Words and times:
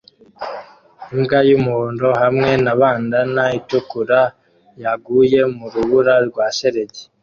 Imbwa 1.13 1.39
y'umuhondo 1.49 2.07
hamwe 2.21 2.49
na 2.63 2.73
bandanna 2.79 3.43
itukura 3.59 4.19
yaguye 4.83 5.39
mu 5.55 5.65
rubura 5.73 6.13
rwa 6.27 6.45
shelegi 6.57 7.03